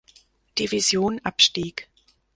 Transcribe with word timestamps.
Division 0.57 1.23
abstieg. 1.23 1.87